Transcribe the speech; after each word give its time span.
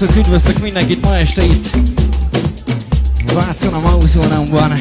Srácok, 0.00 0.16
üdvözlök 0.16 0.58
mindenkit 0.58 1.02
ma 1.02 1.16
este 1.16 1.44
itt. 1.44 1.76
Vácon 3.34 3.74
a 3.74 3.80
Mauzóneumban 3.80 4.78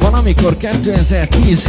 Valamikor 0.00 0.56
2010 0.56 1.68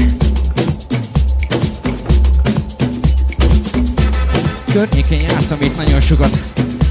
Környékén 4.71 5.21
jártam 5.21 5.61
itt 5.61 5.75
nagyon 5.75 6.02
sokat. 6.02 6.44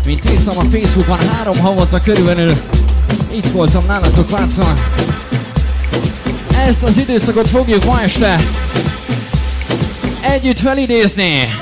Mint 0.07 0.31
írtam 0.31 0.59
a 0.59 0.63
Facebookon 0.63 1.19
három 1.29 1.59
havonta 1.59 2.01
körülbelül 2.01 2.57
Itt 3.33 3.47
voltam 3.47 3.87
nálatok 3.87 4.31
Vácon. 4.31 4.79
Ezt 6.67 6.83
az 6.83 6.99
időszakot 6.99 7.49
fogjuk 7.49 7.85
ma 7.85 8.01
este 8.01 8.41
Együtt 10.21 10.59
felidézni 10.59 11.58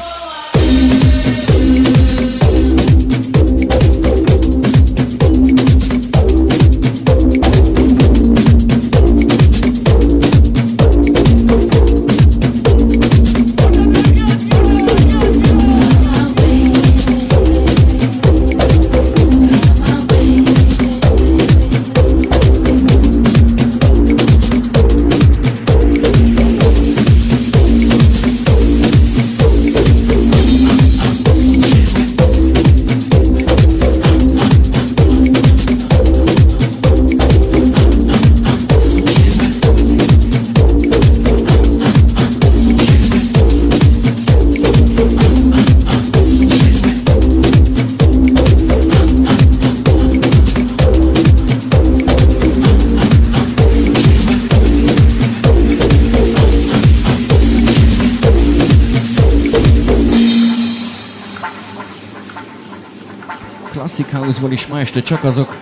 House-ból 64.26 64.52
is 64.52 64.66
ma 64.66 64.80
este 64.80 65.02
csak 65.02 65.24
azok, 65.24 65.56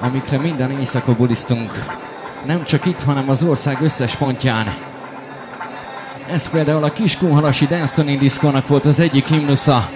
amikre 0.00 0.38
minden 0.38 0.70
éjszaka 0.70 1.14
bulisztunk. 1.14 1.84
Nem 2.46 2.64
csak 2.64 2.86
itt, 2.86 3.02
hanem 3.02 3.28
az 3.28 3.42
ország 3.42 3.82
összes 3.82 4.14
pontján. 4.14 4.74
Ez 6.30 6.48
például 6.48 6.84
a 6.84 6.90
Kiskunhalasi 6.90 7.66
Dance 7.66 8.02
Diszkónak 8.02 8.66
volt 8.66 8.84
az 8.84 9.00
egyik 9.00 9.26
himnusza. 9.26 9.88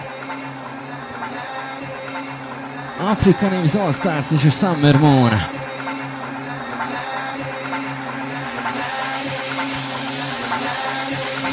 Africa 3.10 3.48
Names 3.48 3.74
All 3.74 3.92
Stars 3.92 4.30
és 4.30 4.44
a 4.44 4.50
Summer 4.50 4.96
Moon. 4.96 5.30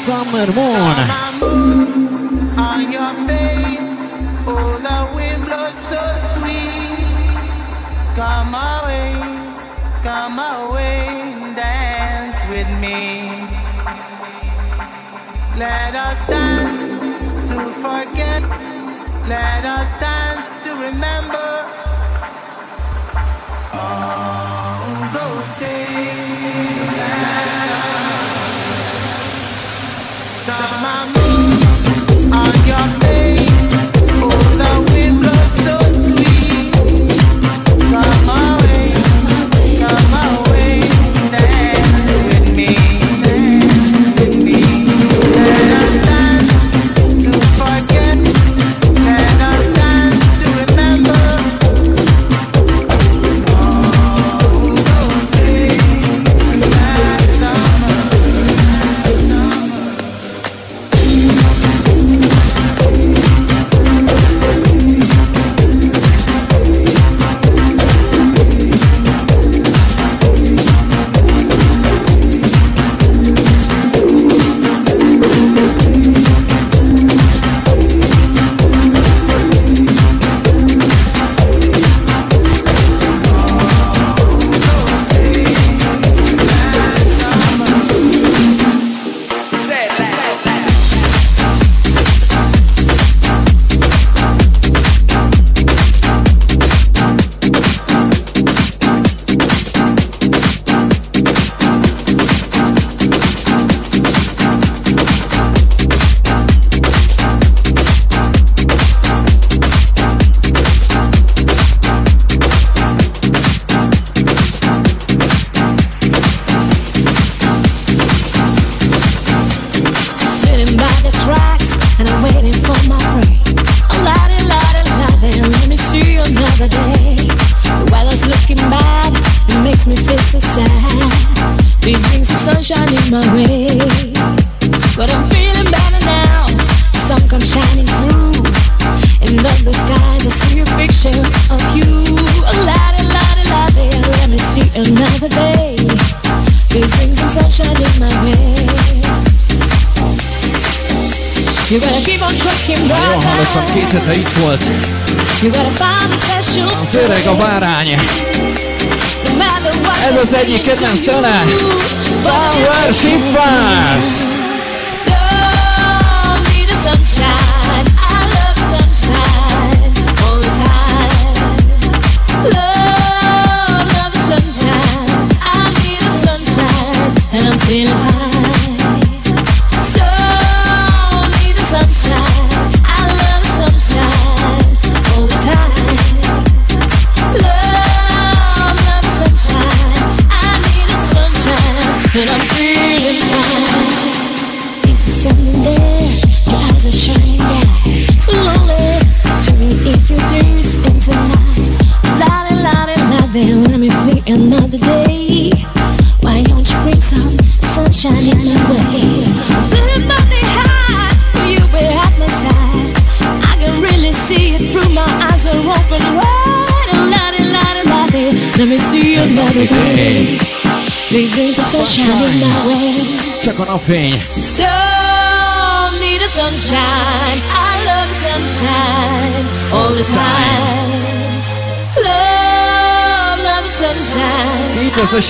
Summer 0.04 0.48
Moon. 0.54 0.94
On 2.56 2.90
your 2.92 3.14
face, 3.26 4.12
oh 4.46 4.80
the 4.82 4.99
Come 8.30 8.54
away, 8.54 9.12
come 10.04 10.38
away, 10.38 11.52
dance 11.56 12.38
with 12.48 12.68
me. 12.78 13.28
Let 15.58 15.96
us 15.96 16.18
dance 16.28 16.82
to 17.50 17.58
forget. 17.84 18.42
Let 19.26 19.64
us 19.76 19.88
dance 19.98 20.46
to 20.64 20.70
remember. 20.86 21.50
All 23.72 24.86
those 25.16 25.50
days. 25.58 26.90
Summer 30.46 31.12
moon 31.12 31.19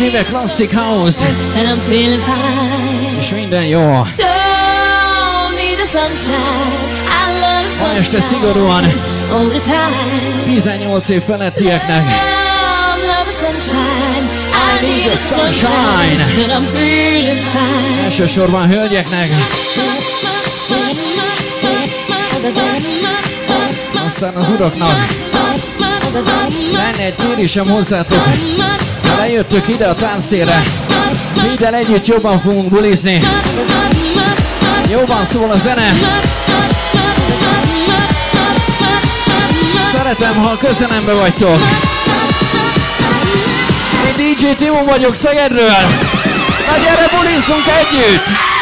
70-es 0.01 0.09
évek 0.09 0.27
klasszik 0.27 0.75
house. 0.75 1.27
És 3.19 3.31
minden 3.31 3.65
jó. 3.65 3.81
Ma 7.81 7.95
este 7.97 8.21
szigorúan 8.21 8.85
18 10.45 11.09
év 11.09 11.23
felettieknek. 11.23 12.05
I 14.53 14.87
need 14.87 15.07
the 15.07 15.17
sunshine. 15.17 16.25
Elsősorban 18.05 18.69
hölgyeknek. 18.69 19.29
Aztán 24.05 24.35
az 24.35 24.49
uraknak. 24.49 25.30
Lenne 26.73 27.05
egy 27.05 27.17
kérésem 27.17 27.69
hozzátok. 27.69 28.25
Ha 29.03 29.17
lejöttök 29.17 29.69
ide 29.69 29.87
a 29.87 29.95
tánctérre, 29.95 30.63
minden 31.43 31.75
együtt 31.75 32.07
jobban 32.07 32.41
fogunk 32.41 32.69
bulizni. 32.69 33.21
Jobban 34.91 35.25
szól 35.25 35.51
a 35.51 35.59
zene. 35.59 35.93
Szeretem, 39.93 40.35
ha 40.35 40.59
közelembe 40.59 41.13
vagytok. 41.13 41.59
Én 44.07 44.35
DJ 44.35 44.47
Timo 44.59 44.85
vagyok 44.85 45.15
Szegedről. 45.15 45.81
Na 46.67 46.77
gyere, 46.85 47.07
bulizzunk 47.17 47.65
együtt! 47.81 48.60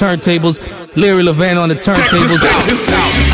Turntables. 0.00 0.58
Larry 0.96 1.22
Levan 1.22 1.60
on 1.62 1.68
the 1.68 1.74
turntables. 1.74 3.29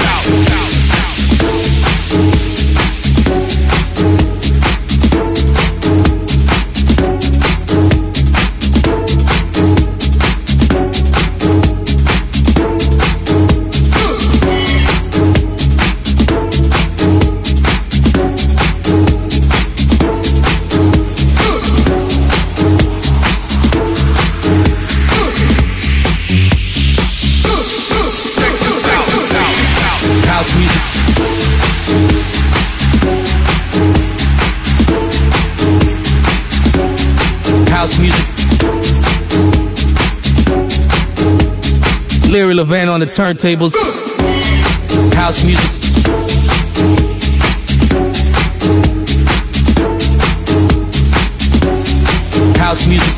On 42.96 43.00
the 43.00 43.06
turntables. 43.06 43.74
House 45.12 45.44
music. 45.44 45.68
House 52.56 52.88
music. 52.88 53.16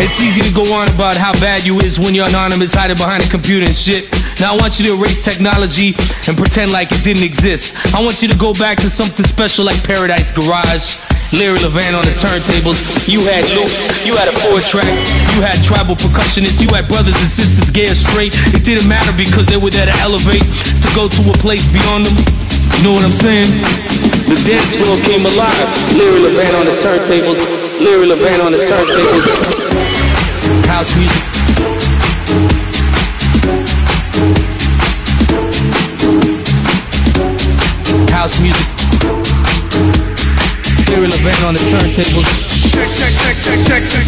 It's 0.00 0.20
easy 0.22 0.40
to 0.40 0.54
go 0.54 0.64
on 0.74 0.88
about 0.94 1.18
how 1.18 1.32
bad 1.40 1.66
you 1.66 1.78
is 1.80 1.98
when 1.98 2.14
you're 2.14 2.26
anonymous, 2.28 2.72
hiding 2.72 2.96
behind 2.96 3.22
a 3.22 3.28
computer 3.28 3.66
and 3.66 3.76
shit. 3.76 4.08
Now 4.40 4.54
I 4.54 4.56
want 4.56 4.78
you 4.78 4.86
to 4.86 4.96
erase 4.96 5.22
technology 5.22 5.92
and 6.26 6.38
pretend 6.38 6.72
like 6.72 6.90
it 6.90 7.04
didn't 7.04 7.24
exist. 7.24 7.94
I 7.94 8.00
want 8.00 8.22
you 8.22 8.28
to 8.28 8.38
go 8.38 8.54
back 8.54 8.78
to 8.78 8.88
something 8.88 9.26
special 9.26 9.66
like 9.66 9.76
Paradise 9.84 10.32
Garage. 10.32 11.04
Larry 11.38 11.58
Levan 11.58 11.98
on 11.98 12.06
the 12.06 12.14
turntables. 12.14 13.08
You 13.10 13.18
had 13.26 13.42
loops, 13.58 14.06
you 14.06 14.14
had 14.14 14.30
a 14.30 14.34
four 14.44 14.62
track, 14.62 14.86
you 15.34 15.42
had 15.42 15.58
tribal 15.66 15.98
percussionists, 15.98 16.62
you 16.62 16.70
had 16.70 16.86
brothers 16.86 17.18
and 17.18 17.26
sisters 17.26 17.70
gay 17.74 17.90
or 17.90 17.98
straight. 17.98 18.34
It 18.54 18.62
didn't 18.62 18.86
matter 18.86 19.10
because 19.18 19.46
they 19.50 19.58
were 19.58 19.70
there 19.70 19.86
to 19.86 19.96
elevate, 20.04 20.46
to 20.46 20.88
go 20.94 21.10
to 21.10 21.22
a 21.30 21.36
place 21.42 21.66
beyond 21.74 22.06
them. 22.06 22.16
You 22.78 22.82
know 22.86 22.94
what 22.94 23.02
I'm 23.02 23.14
saying? 23.14 23.50
The 24.30 24.38
dance 24.46 24.78
floor 24.78 24.94
came 25.02 25.26
alive. 25.26 25.66
Larry 25.98 26.22
Levan 26.22 26.54
on 26.54 26.66
the 26.70 26.76
turntables. 26.78 27.40
Larry 27.82 28.06
Levan 28.06 28.38
on 28.44 28.52
the 28.52 28.62
turntables. 28.62 29.26
House 30.70 30.94
music. 30.94 31.24
House 38.10 38.40
music 38.40 38.73
bang 41.24 41.44
on 41.44 41.54
the 41.54 41.60
turntables. 41.60 42.28
Check, 42.70 42.88
check, 42.94 43.12
check, 43.16 43.36
check, 43.40 43.58
check, 43.64 43.82
check, 43.88 44.04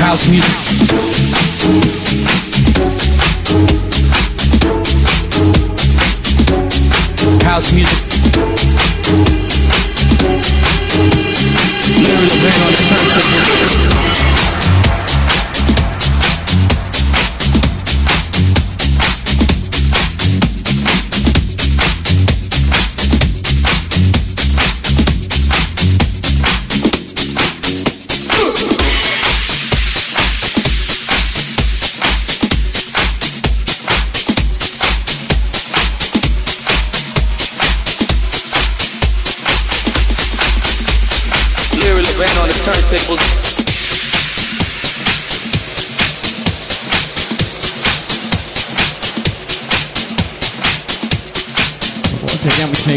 House 0.00 0.30
music. 0.30 0.56
House 7.44 7.72
music. 7.74 8.00
Bang 12.40 12.60
on 12.64 12.72
the 12.72 12.80
turntables. 12.88 13.57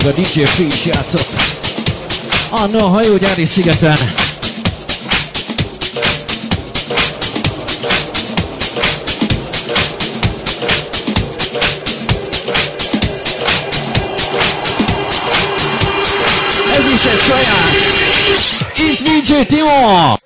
Még 0.03 0.13
a 0.13 0.19
DJ 0.19 0.39
Free 0.43 0.67
is 0.67 0.85
játszott. 0.85 1.29
Anno 2.49 2.77
a 2.77 2.87
hajógyári 2.87 3.45
szigeten. 3.45 3.97
Ez 16.71 16.85
is 16.93 17.03
egy 17.03 17.21
saját! 17.27 17.69
It's 18.75 18.99
DJ 19.01 19.45
Timo! 19.45 20.20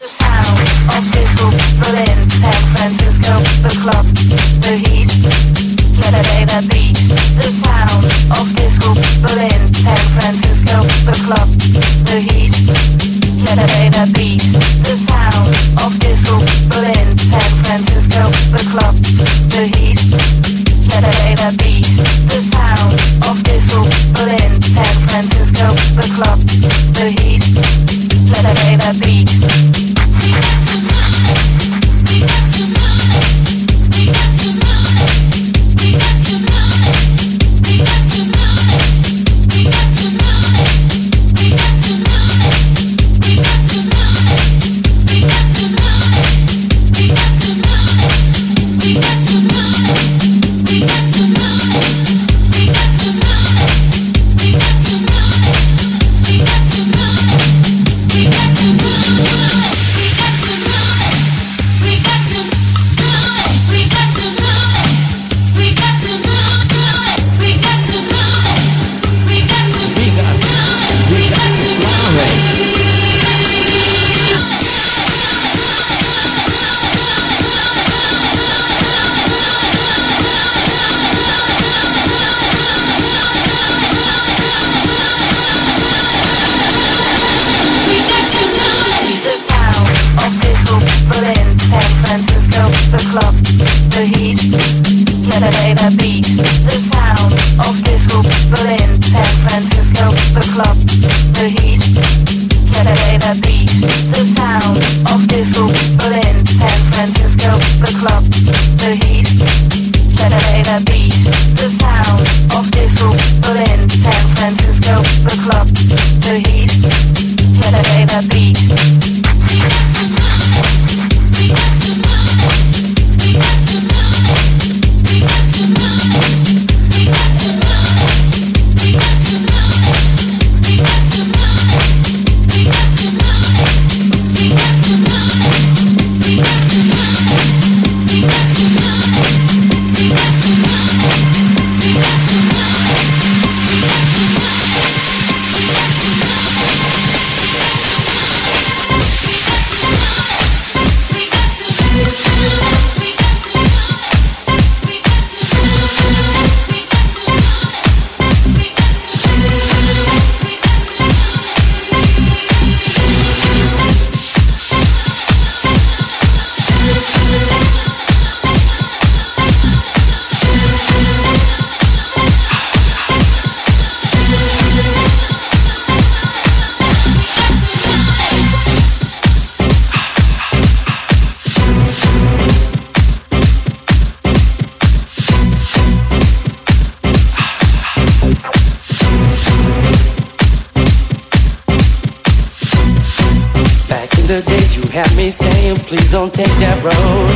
Don't 196.16 196.34
take 196.34 196.56
that 196.64 196.80
road. 196.80 197.36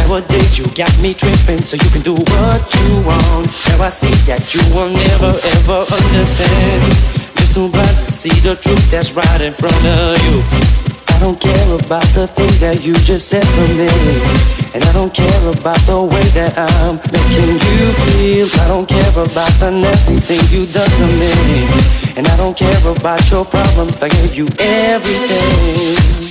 Nowadays, 0.00 0.56
you 0.56 0.64
got 0.72 0.88
me 1.04 1.12
tripping, 1.12 1.60
so 1.60 1.76
you 1.76 1.90
can 1.92 2.00
do 2.00 2.16
what 2.16 2.64
you 2.72 3.04
want. 3.04 3.52
Now 3.68 3.84
I 3.84 3.92
see 3.92 4.16
that 4.24 4.40
you 4.56 4.64
will 4.72 4.88
never 4.88 5.36
ever 5.36 5.84
understand. 5.84 6.88
Just 7.36 7.52
too 7.52 7.68
blind 7.68 7.92
to 8.00 8.08
see 8.08 8.32
the 8.40 8.56
truth 8.56 8.80
that's 8.88 9.12
right 9.12 9.40
in 9.44 9.52
front 9.52 9.76
of 9.76 10.16
you. 10.24 10.40
I 11.12 11.20
don't 11.20 11.36
care 11.36 11.68
about 11.76 12.08
the 12.16 12.24
things 12.24 12.64
that 12.64 12.80
you 12.80 12.96
just 13.04 13.28
said 13.28 13.44
to 13.44 13.64
me. 13.76 13.92
And 14.72 14.80
I 14.80 14.92
don't 14.96 15.12
care 15.12 15.44
about 15.52 15.76
the 15.84 16.00
way 16.00 16.24
that 16.32 16.56
I'm 16.56 16.96
making 17.12 17.60
you 17.60 17.92
feel. 18.08 18.48
I 18.64 18.72
don't 18.72 18.88
care 18.88 19.12
about 19.20 19.52
the 19.60 19.68
nasty 19.68 20.16
things 20.16 20.48
you 20.48 20.64
done 20.64 20.88
to 20.88 21.06
me. 21.20 21.68
And 22.16 22.24
I 22.24 22.36
don't 22.40 22.56
care 22.56 22.72
about 22.88 23.20
your 23.28 23.44
problems. 23.44 24.00
I 24.00 24.08
gave 24.08 24.32
you 24.32 24.48
everything. 24.56 26.23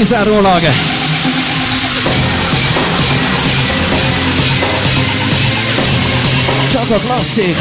kizárólag. 0.00 0.62
Csak 6.72 6.90
a 6.90 6.98
klasszik. 7.06 7.56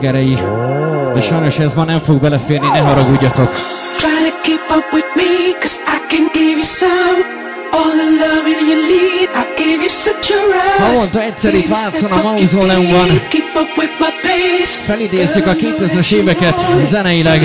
világ. 0.00 0.38
De 1.14 1.20
sajnos 1.20 1.58
ez 1.58 1.74
ma 1.74 1.84
nem 1.84 2.00
fog 2.00 2.20
beleférni, 2.20 2.66
ne 2.66 2.78
haragudjatok. 2.78 3.50
Trying 3.98 4.26
to 4.26 4.32
keep 4.42 4.60
up 4.76 4.84
with 4.92 5.10
me, 5.16 5.52
cause 5.60 5.78
I 5.86 5.98
can 6.08 6.28
give 6.32 6.50
egyszer 11.20 11.54
itt 11.54 11.68
Vácon 11.68 12.12
a 12.12 12.22
mauzóleumban 12.22 13.22
felidézzük 14.84 15.46
a 15.46 15.52
2000-es 15.52 16.12
éveket 16.12 16.60
zeneileg, 16.82 17.42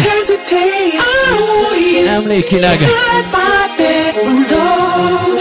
emlékileg, 2.08 2.80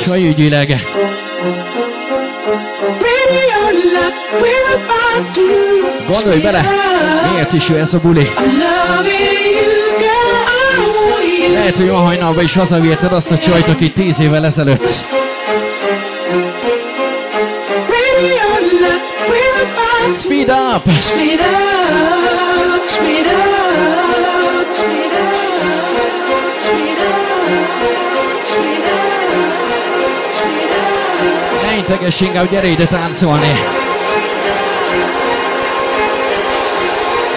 csajügyileg. 0.04 0.80
Gondolj 6.14 6.40
bele, 6.40 6.64
miért 7.32 7.52
is 7.52 7.68
jó 7.68 7.76
ez 7.76 7.94
a 7.94 7.98
buli? 7.98 8.30
Lehet, 11.52 11.76
hogy 11.76 11.90
ma 11.90 11.96
hajnalba 11.96 12.42
is 12.42 12.54
hazaviheted 12.54 13.12
azt 13.12 13.30
a 13.30 13.38
csajt, 13.38 13.68
aki 13.68 13.92
tíz 13.92 14.20
évvel 14.20 14.44
ezelőtt. 14.44 14.92
Speed 20.22 20.48
up! 20.48 20.90
Speed 21.02 21.40
up! 21.40 22.88
Speed 22.88 23.26
up! 23.26 23.44
Gyere 32.50 32.66
ide 32.66 32.86
táncolni! 32.86 33.83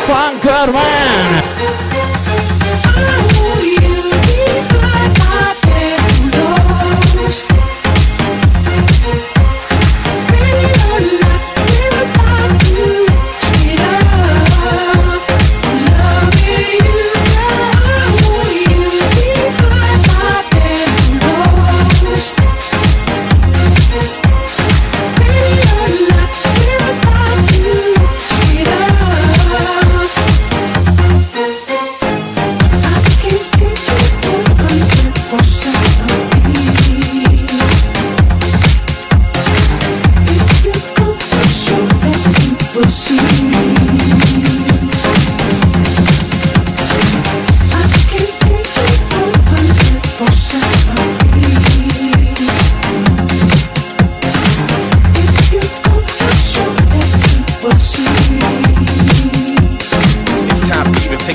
Funkerman. 0.08 1.87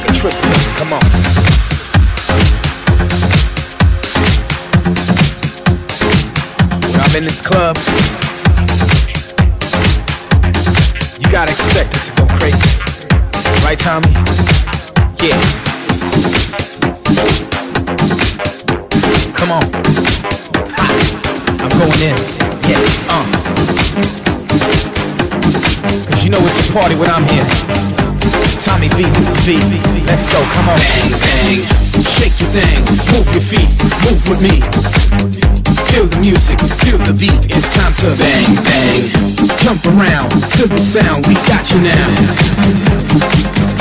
Take 0.03 0.11
a 0.11 0.15
trip 0.15 0.35
us. 0.35 0.73
Come 0.79 0.93
on. 0.93 1.03
In 7.15 7.25
this 7.25 7.43
club, 7.43 7.77
you 11.21 11.31
gotta 11.31 11.53
expect 11.53 11.95
it 11.95 12.03
to 12.07 12.13
go 12.17 12.27
crazy. 12.39 12.79
Right, 13.63 13.79
Tommy? 13.79 14.09
Yeah. 15.21 15.37
Come 19.37 19.53
on. 19.53 19.63
Ha. 20.79 20.87
I'm 21.61 21.73
going 21.79 22.01
in. 22.01 22.17
Yeah. 22.67 22.81
Uh. 23.13 23.27
Cause 26.07 26.25
you 26.25 26.31
know 26.31 26.39
it's 26.41 26.71
a 26.71 26.73
party 26.73 26.95
when 26.95 27.11
I'm 27.11 27.25
here. 27.25 28.02
Tommy 28.63 28.87
V, 28.95 29.03
Mr. 29.19 29.35
V. 29.43 29.59
Let's 30.07 30.31
go, 30.31 30.39
come 30.55 30.71
on. 30.71 30.79
Bang, 30.79 31.11
bang. 31.19 31.61
Shake 31.99 32.39
your 32.39 32.51
thing, 32.55 32.79
move 33.11 33.27
your 33.35 33.43
feet, 33.43 33.67
move 34.07 34.23
with 34.31 34.39
me. 34.39 34.63
Feel 35.91 36.07
the 36.07 36.21
music, 36.23 36.63
feel 36.87 36.99
the 37.03 37.11
beat. 37.11 37.43
It's 37.51 37.67
time 37.75 37.91
to 38.07 38.15
bang, 38.15 38.55
bang. 38.63 39.03
Jump 39.67 39.83
around 39.91 40.31
to 40.31 40.71
the 40.71 40.79
sound, 40.79 41.27
we 41.27 41.35
got 41.51 41.67
you 41.75 41.83
now. 41.83 42.07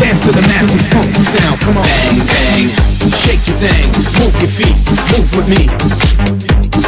Dance 0.02 0.26
to 0.26 0.34
the 0.34 0.42
massive 0.50 0.82
funky 0.90 1.24
sound, 1.30 1.62
come 1.62 1.78
on. 1.78 1.86
Bang, 1.86 2.18
bang. 2.26 2.68
Shake 3.06 3.46
your 3.46 3.62
thing, 3.62 3.86
move 4.18 4.34
your 4.42 4.50
feet, 4.50 4.78
move 5.14 5.30
with 5.38 5.46
me. 5.46 5.70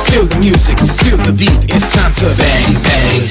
Feel 0.09 0.25
the 0.25 0.39
music, 0.41 0.81
feel 1.05 1.21
the 1.21 1.33
beat. 1.33 1.61
It's 1.69 1.93
time 1.93 2.13
to 2.25 2.33
bang, 2.41 2.73
bang. 2.81 3.21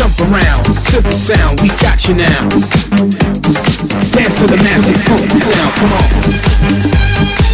Jump 0.00 0.16
around 0.32 0.64
to 0.64 0.96
the 1.04 1.12
sound, 1.12 1.60
we 1.60 1.68
got 1.84 2.08
you 2.08 2.16
now. 2.16 3.17
Dance 3.40 4.40
to 4.40 4.46
the 4.48 4.56
massive 4.56 5.00
funky 5.02 5.38
sound, 5.38 5.74
come 5.74 5.92
on. 7.44 7.47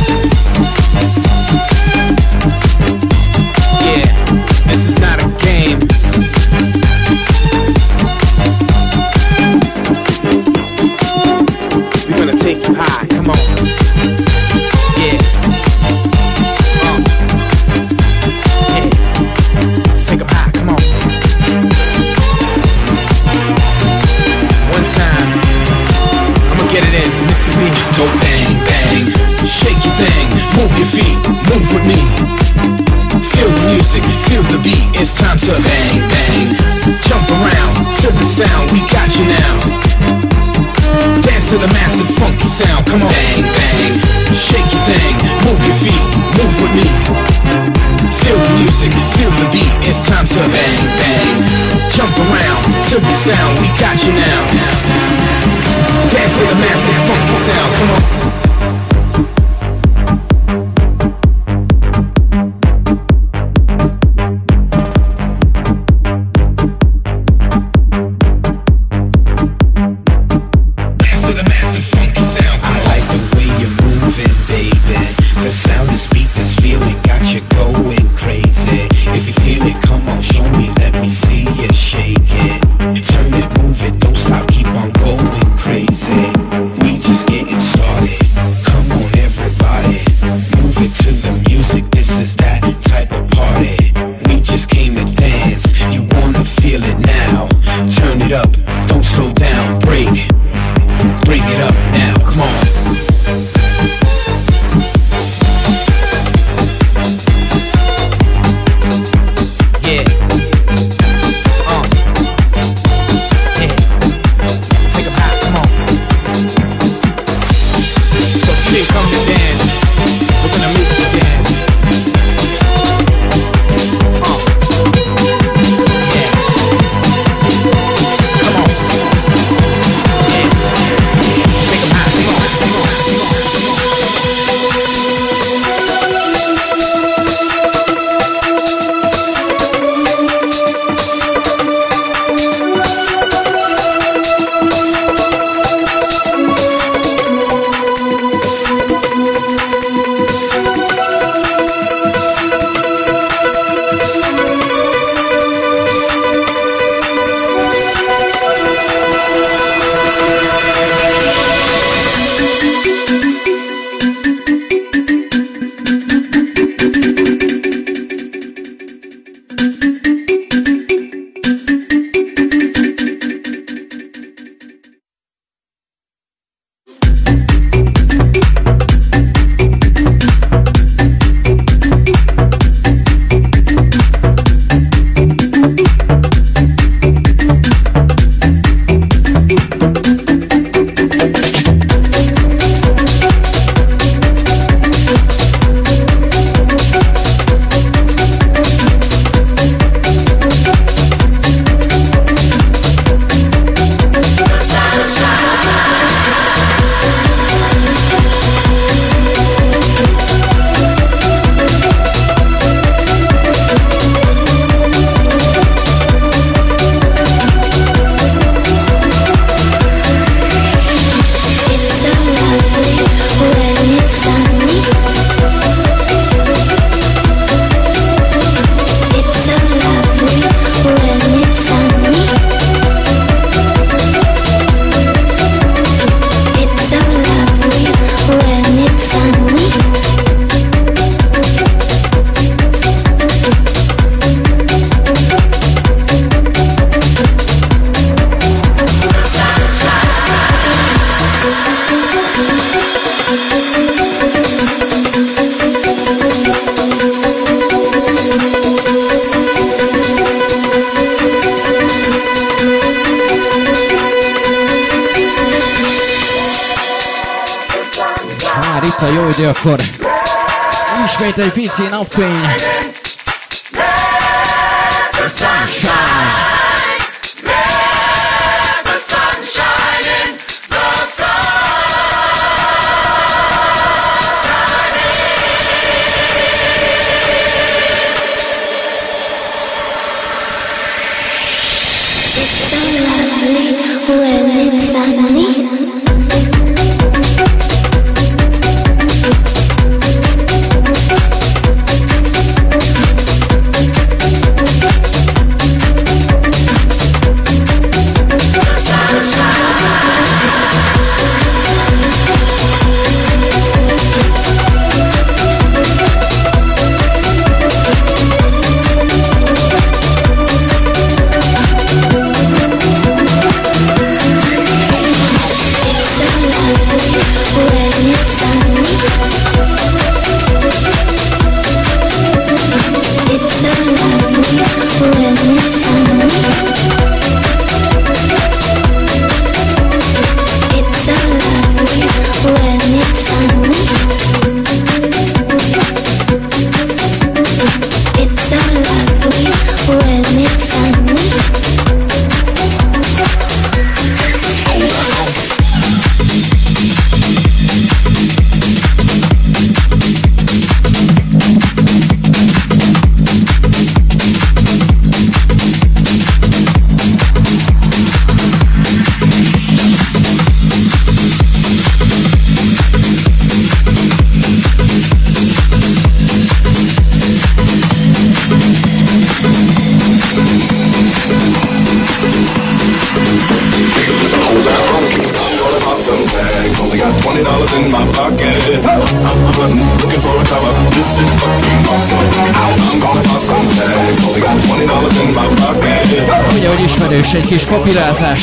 pirázás. 397.85 398.43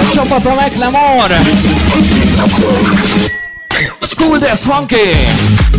A 0.00 0.12
csapat 0.12 0.46
a 0.46 0.54
McLemore! 0.54 1.40
School 4.00 4.38
Dance 4.38 4.66
Funky! 4.66 5.73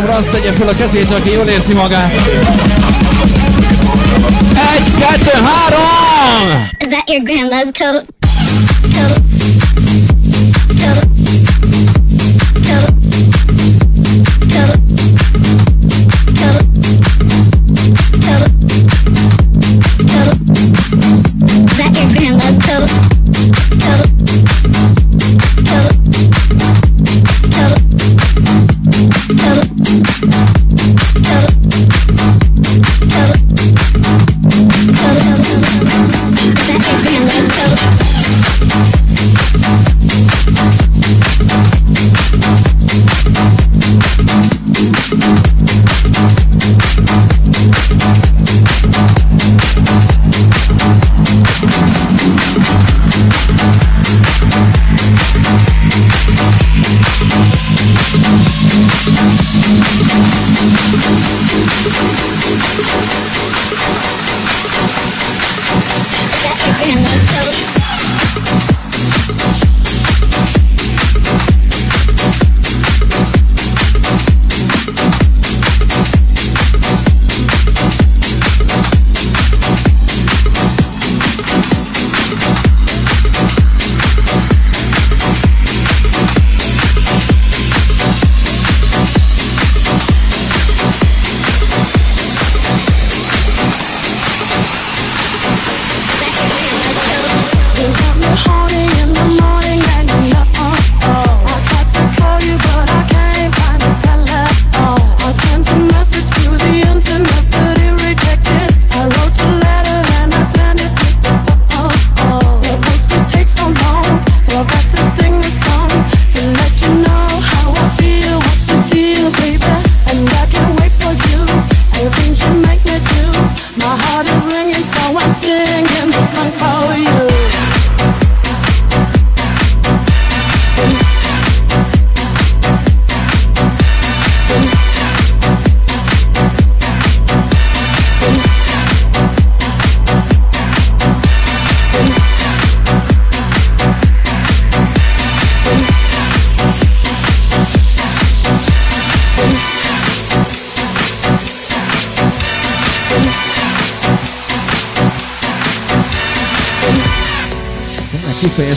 háromra 0.00 0.18
azt 0.18 0.30
tegye 0.30 0.52
fel 0.52 0.68
a 0.68 0.74
kezét, 0.74 1.10
aki 1.10 1.30
jól 1.30 1.46
érzi 1.46 1.72
magát. 1.72 2.12
Egy, 4.76 4.94
kettő, 4.98 5.44
három! 5.44 6.68
Is 6.78 6.86
that 6.86 7.10
your 7.10 7.22
grandma's 7.22 7.70
coat? 7.78 8.19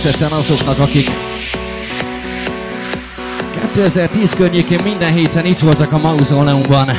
Kifejezetten 0.04 0.38
azoknak, 0.38 0.80
akik 0.80 1.12
2010 3.74 4.36
környékén 4.38 4.80
minden 4.84 5.14
héten 5.14 5.46
itt 5.46 5.60
voltak 5.60 5.92
a 5.92 5.98
Mausoleumban. 5.98 6.98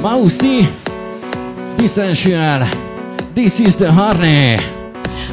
Mausti, 0.00 0.68
Essential, 1.82 2.66
This 3.34 3.58
is 3.58 3.76
the 3.76 3.92
Harney. 3.92 4.54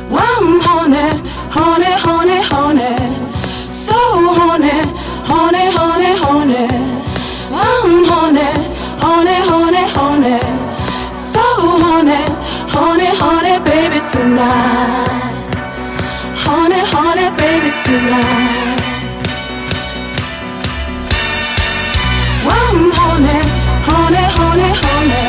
I'm 0.10 0.60
honey, 0.62 1.10
honey, 1.49 1.93
honey, 2.03 2.41
honey, 2.49 2.95
so 3.86 3.99
honey, 4.36 4.82
honey, 5.28 5.72
honey, 5.76 6.16
honey. 6.22 6.68
I'm 7.51 8.05
honey, 8.05 8.51
honey, 8.99 9.39
honey, 9.49 9.86
honey, 9.93 10.39
so 11.34 11.45
honey, 11.82 12.24
honey, 12.68 13.18
honey, 13.20 13.60
baby 13.60 14.01
tonight. 14.12 15.29
Honey, 16.50 16.82
honey, 16.93 17.30
baby 17.38 17.72
tonight. 17.84 18.82
I'm 22.58 22.80
honey, 22.97 23.39
honey, 23.89 24.26
honey, 24.38 24.72
honey, 24.84 25.26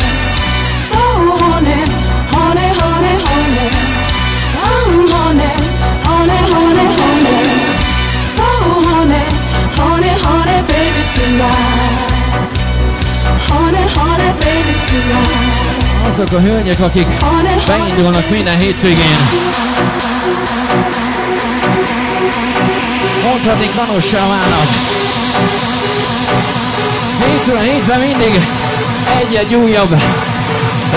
so 0.91 1.05
honey, 1.43 1.81
honey, 2.33 2.69
honey, 2.81 3.17
honey. 3.27 3.69
I'm 4.71 4.95
honey, 5.13 5.53
honey, 6.09 6.41
honey, 6.53 6.89
honey, 7.01 7.39
so 8.37 8.49
honey, 8.89 9.25
honey, 9.79 10.15
honey, 10.25 10.59
baby 10.71 11.03
tonight. 11.17 12.01
Honey, 13.49 13.85
honey, 13.97 14.31
baby 14.45 14.75
tonight. 14.89 16.07
Azok 16.09 16.33
a 16.33 16.41
hölgyek, 16.41 16.81
akik 16.81 17.07
beindulnak 17.67 18.31
minden 18.31 18.57
hétvégén. 18.57 19.70
Mondhatni 23.45 23.71
kanossá 23.75 24.27
válnak. 24.29 24.69
Hétről 27.27 27.59
hétre 27.59 27.97
mindig 27.97 28.41
egy-egy 29.21 29.55
újabb 29.55 30.03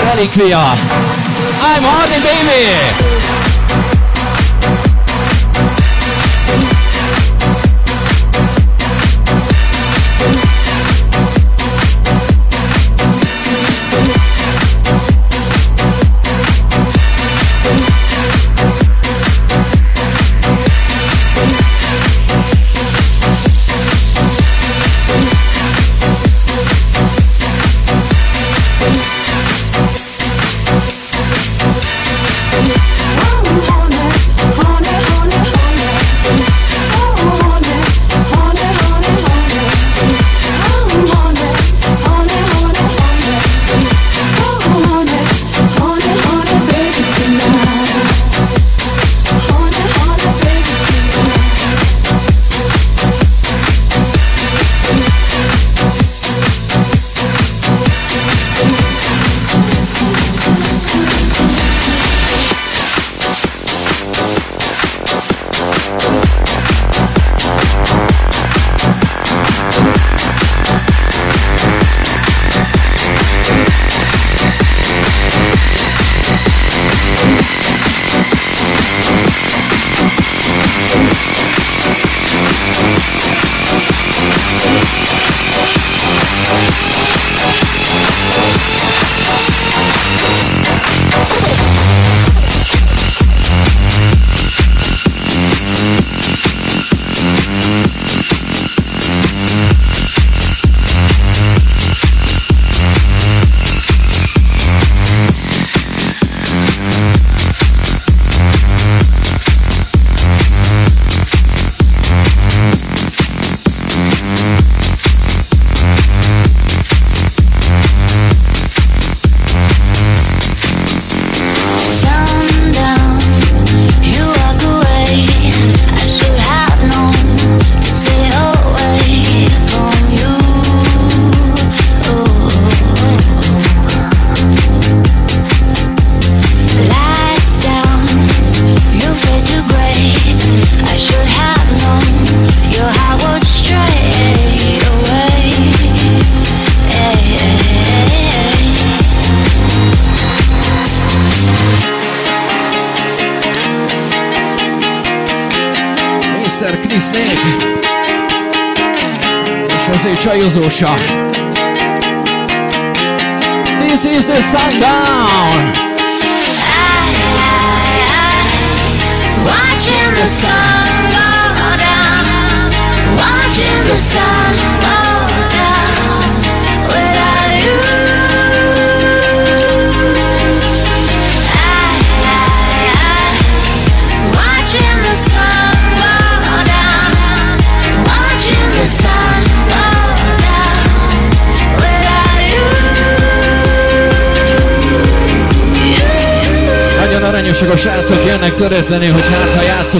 relikvia. 0.04 0.72
I'm 1.76 1.82
Hardy 1.82 2.20
Baby! 2.22 3.33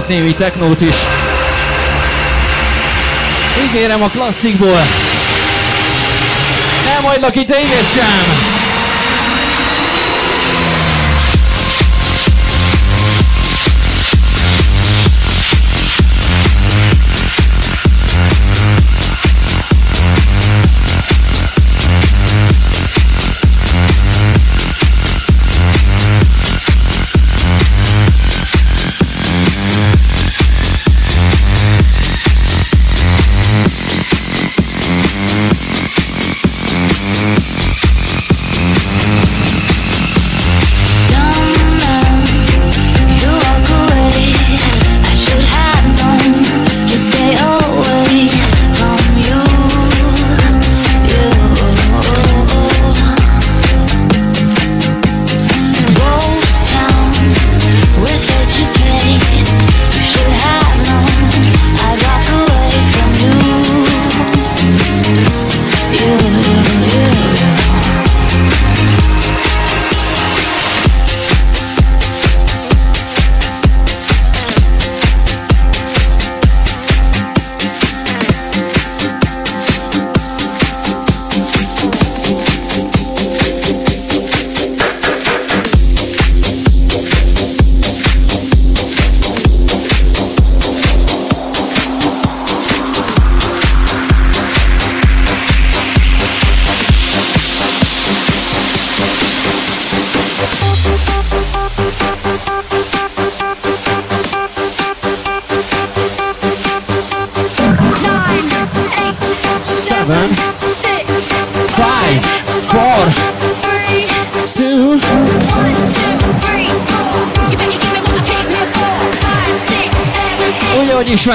hallottunk 0.05 0.07
némi 0.07 0.33
technót 0.33 0.81
is. 0.81 0.95
Ígérem 3.63 4.03
a 4.03 4.09
klasszikból. 4.09 4.81
Nem 6.85 7.03
hagylak 7.03 7.35
itt 7.35 7.49
én 7.49 7.67
sem. 7.93 8.74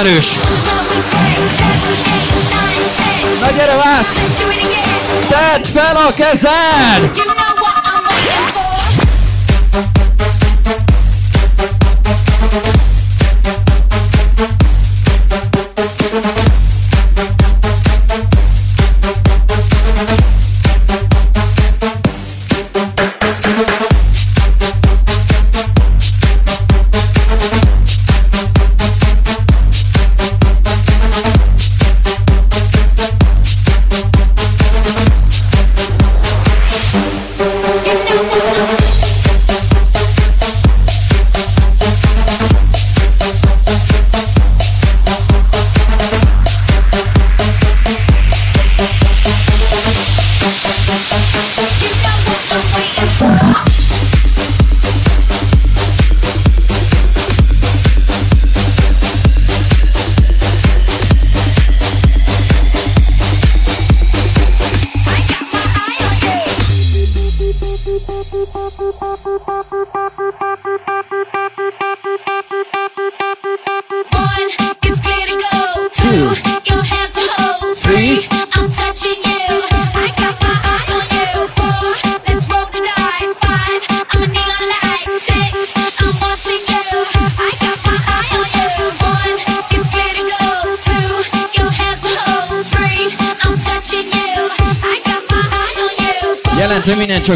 ismerős. 0.00 0.38
Na 3.40 3.50
gyere, 3.56 3.76
Vác! 3.76 4.20
Tedd 5.28 5.64
fel 5.72 5.96
a 5.96 6.14
kezed! 6.14 7.29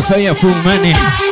Fabia 0.05 0.35
Fumane. 0.35 1.24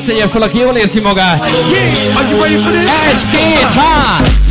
azt 0.00 0.08
tegye 0.08 0.28
fel, 0.28 0.42
aki 0.42 0.58
jól 0.58 0.76
érzi 0.76 1.00
magát. 1.00 1.44
Egy, 1.44 1.52
két, 3.32 3.66
három! 3.76 4.49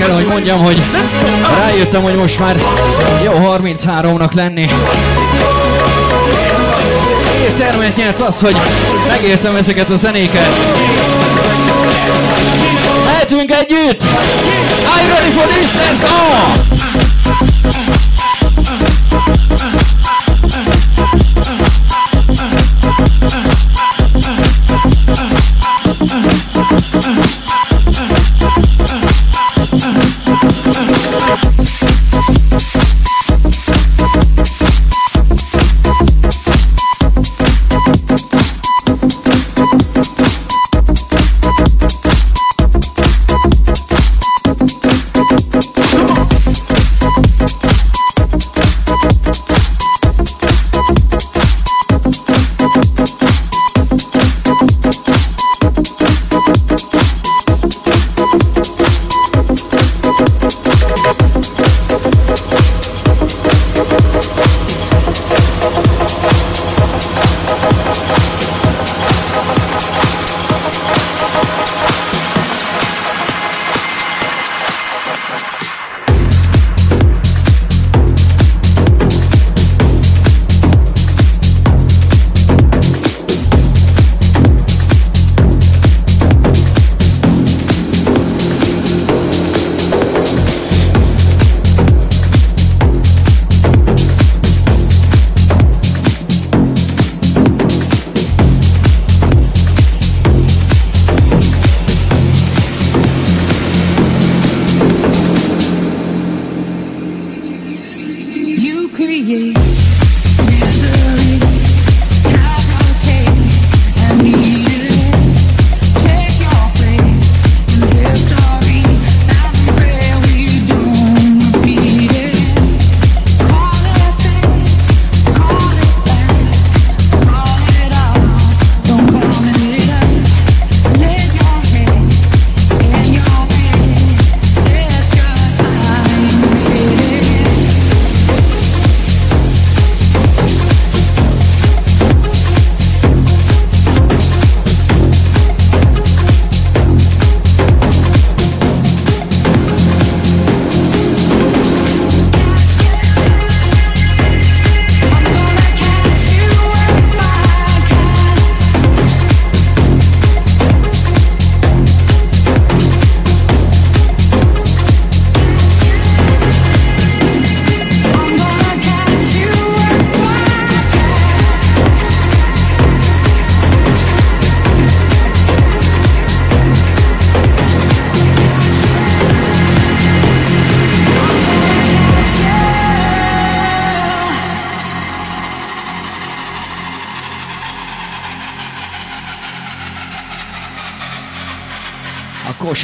El 0.00 0.14
hogy 0.14 0.26
mondjam, 0.26 0.64
hogy 0.64 0.82
rájöttem, 1.58 2.02
hogy 2.02 2.14
most 2.14 2.38
már 2.38 2.56
jó 3.24 3.32
33-nak 3.32 4.34
lenni. 4.34 4.68
Miért 7.38 7.56
termet 7.58 7.96
nyert 7.96 8.20
az, 8.20 8.40
hogy 8.40 8.56
megértem 9.08 9.56
ezeket 9.56 9.90
a 9.90 9.96
zenéket? 9.96 10.52
Lehetünk 13.04 13.50
együtt! 13.50 14.02
Are 14.92 15.02
you 15.02 15.14
ready 15.14 15.30
for 15.30 15.46
this? 15.46 15.70
Let's 15.70 16.00
go! 16.00 16.64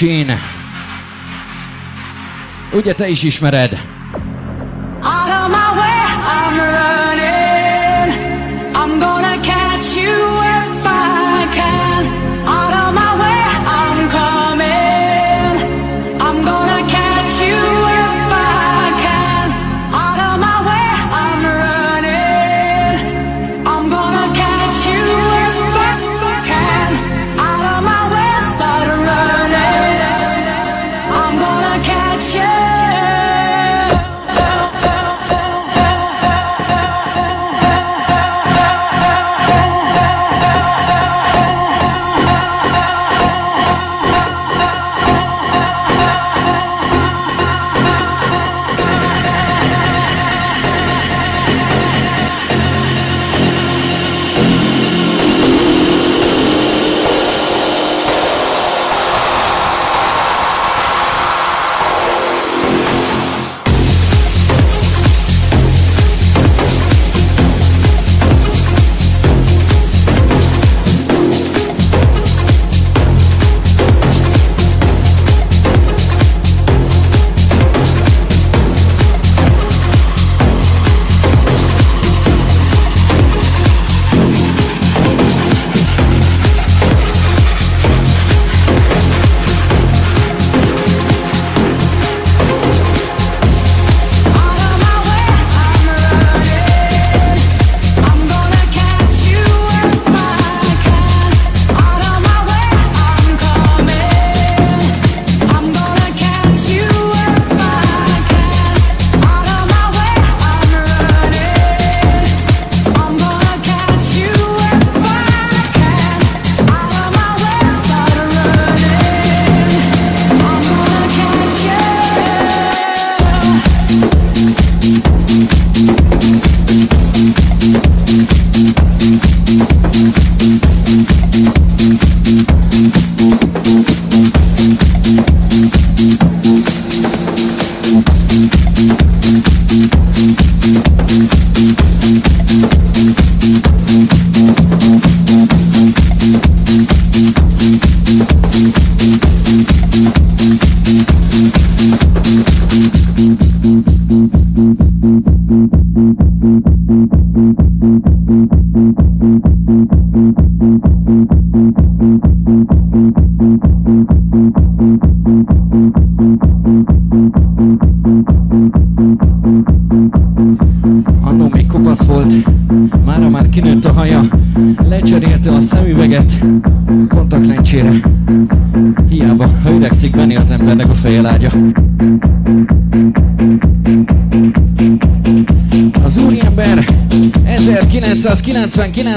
Kosin. 0.01 0.33
Ugye 2.73 2.95
te 2.95 3.09
is 3.09 3.23
ismered? 3.23 3.90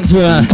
1999-ből 0.02 0.26
a 0.26 0.53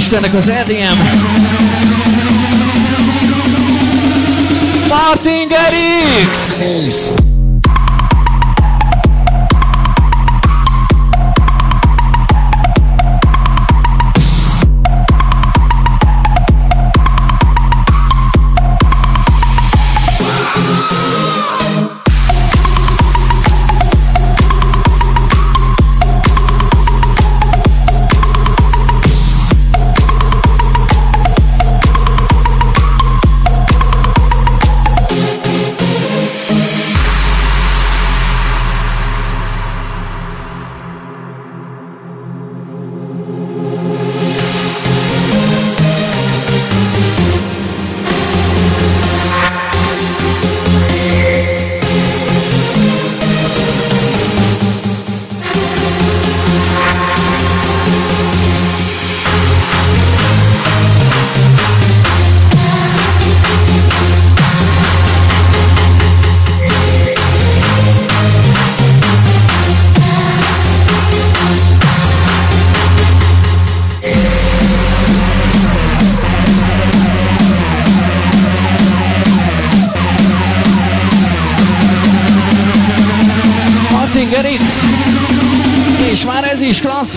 Istennek 0.00 0.34
az 0.34 0.48
EDM 0.48 1.09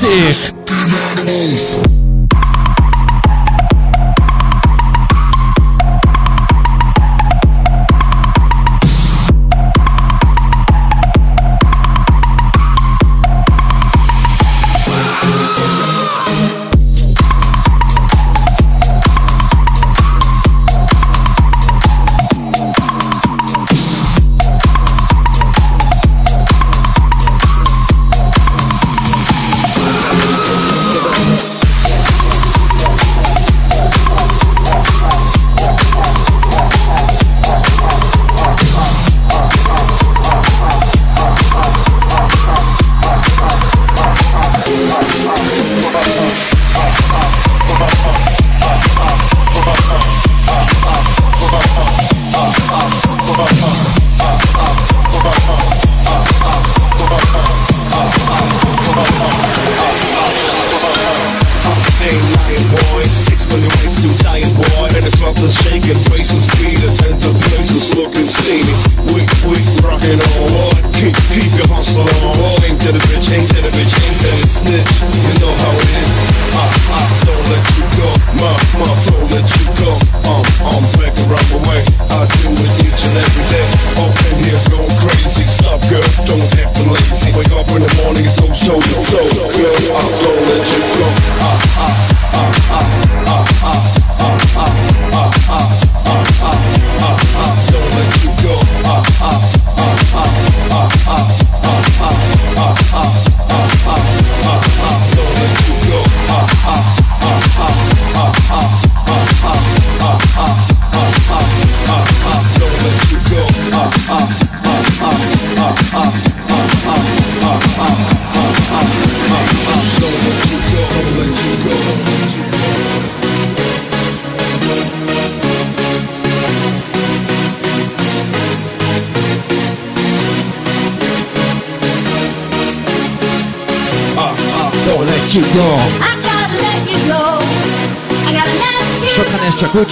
você 0.03 0.52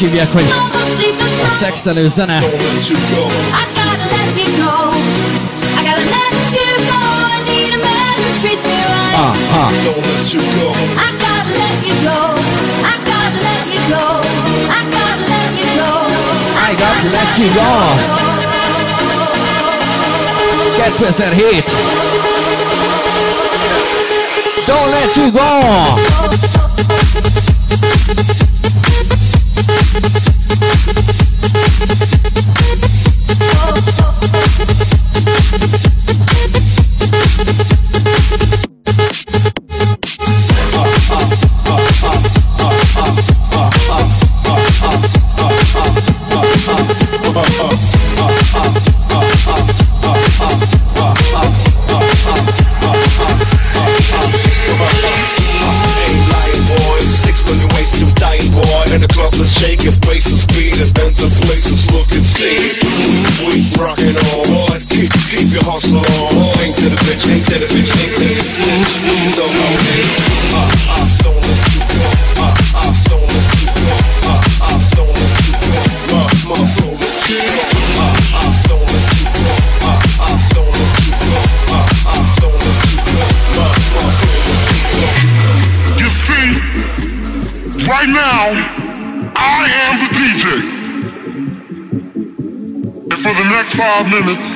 Olivia 0.01 0.27
Quinn. 0.27 0.47
A 1.43 1.47
sextelő 1.59 2.07
zene. 2.07 2.43
Ah, 9.13 9.35
ah. 9.53 9.71
I 16.67 16.75
gotta 16.75 17.09
let 17.09 17.37
you 17.37 17.49
go. 17.53 17.69
2007. 20.95 21.63
Don't 24.65 24.89
let 24.89 25.15
you 25.15 25.31
go. 25.31 26.50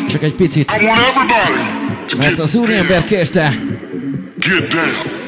Csak 0.09 0.23
egy 0.23 0.33
picit. 0.33 0.71
Mert 2.17 2.39
az 2.39 2.55
úriember 2.55 3.05
kérte. 3.05 3.53
Get 4.39 4.67
down. 4.67 5.23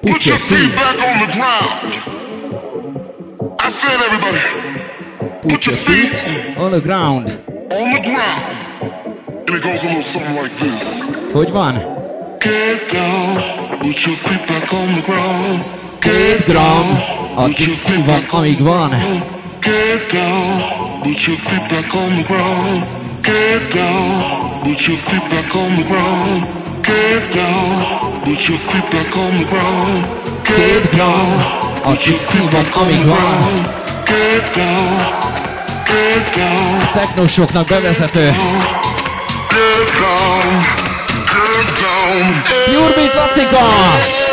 Put 0.00 0.24
your 0.24 0.38
feet 0.38 0.74
back 0.74 0.98
on 1.00 1.18
the 1.18 1.30
ground. 1.36 1.92
I 3.58 3.70
said 3.70 4.00
everybody. 4.06 4.42
Put 5.40 5.64
your 5.64 5.76
feet 5.76 6.24
on 6.56 6.70
the 6.70 6.80
ground. 6.80 7.28
On 7.70 7.90
the 7.90 8.00
ground. 8.00 8.56
And 9.46 9.56
it 9.56 9.62
goes 9.62 9.82
a 9.82 9.86
little 9.86 10.02
something 10.02 10.42
like 10.42 10.54
this. 10.56 11.02
Hogy 11.32 11.50
van? 11.50 11.74
Get 12.38 12.92
down. 12.92 13.42
Put 13.78 14.00
your 14.04 14.16
feet 14.16 14.46
back 14.46 14.72
on 14.72 14.92
the 14.94 15.02
ground. 15.02 15.64
Get 16.00 16.46
down. 16.46 16.86
Addig 17.34 17.74
szívan, 17.74 18.22
amíg 18.30 18.58
van. 18.62 18.90
Get 19.60 20.12
down. 20.12 20.62
Put 21.02 21.26
your 21.26 21.36
feet 21.36 21.68
back 21.68 21.94
on 21.94 22.14
the 22.14 22.22
ground. 22.22 23.05
Get 23.26 23.74
down, 23.74 24.62
put 24.62 24.86
your 24.86 24.96
feet 24.96 25.24
back 25.30 25.50
on 25.56 25.74
the 25.74 25.82
ground. 25.82 26.46
Get 26.82 27.34
down, 27.34 28.22
put 28.22 28.48
your 28.48 28.56
feet 28.56 28.86
back 28.92 29.16
on 29.16 29.32
the 29.38 29.46
ground. 29.50 30.04
Get 30.44 30.84
down, 30.94 31.82
put 31.82 32.06
your 32.06 32.18
feet 32.18 32.50
back 32.52 32.76
on 32.76 32.86
the 32.86 33.02
ground. 33.02 33.66
Get 34.06 34.44
down, 34.54 34.94
get 35.90 36.24
down. 36.36 36.82
A 36.82 36.98
technosoknak 36.98 37.66
bevezető. 37.66 38.34
Get 39.50 39.88
down, 40.00 40.50
get 41.34 41.68
down. 41.82 42.72
Jurbit 42.72 43.14
Lacika! 43.14 44.25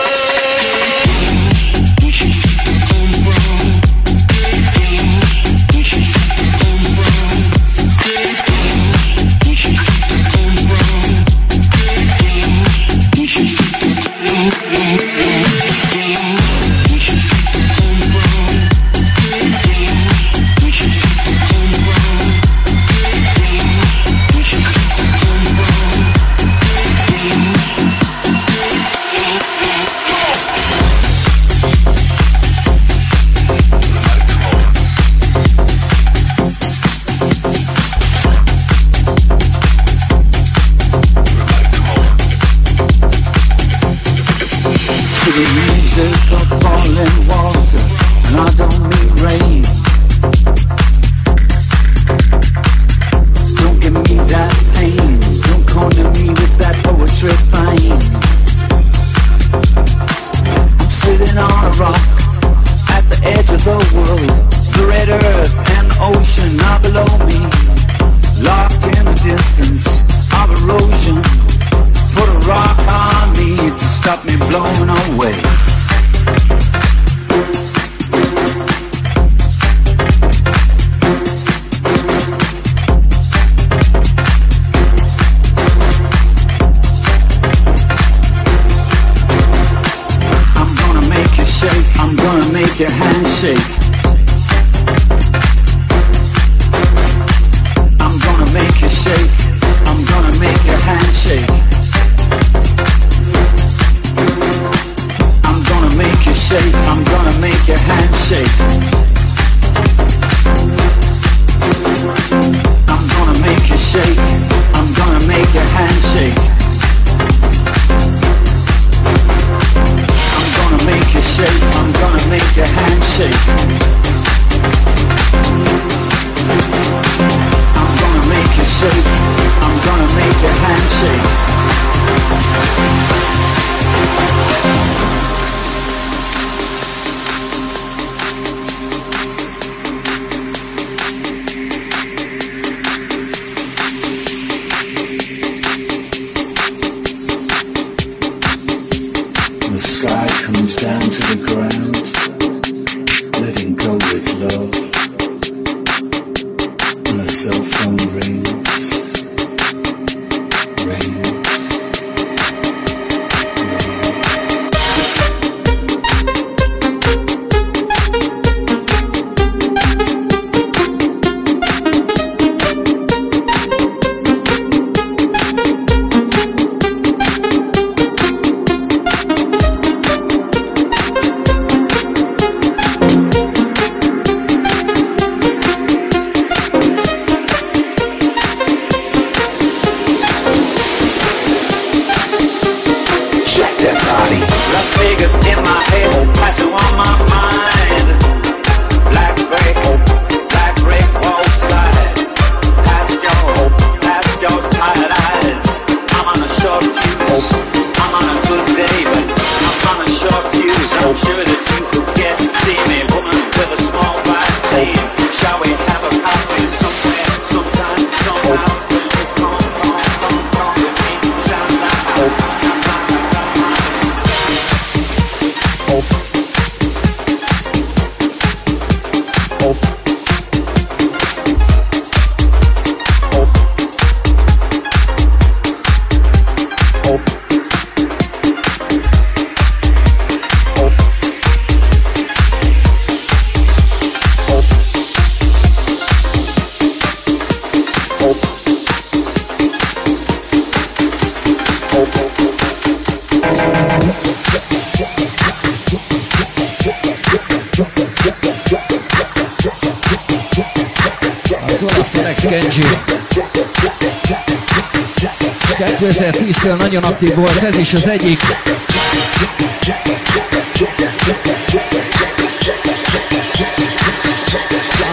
játék 267.24 267.36
volt, 267.36 267.64
ez 267.64 267.78
is 267.78 267.94
az 267.94 268.08
egyik. 268.08 268.42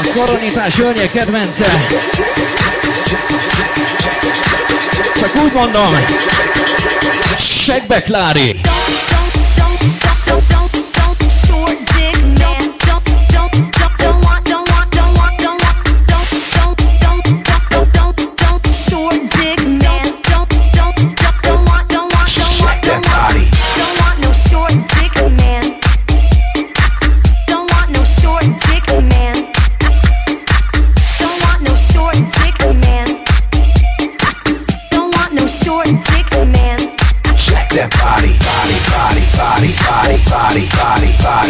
A 0.03 0.13
koronitás 0.15 0.77
Jönje 0.77 1.11
kedvence. 1.11 1.67
Csak 5.21 5.43
úgy 5.45 5.53
mondom, 5.53 5.97
segbe 7.39 8.03
Klári. 8.03 8.61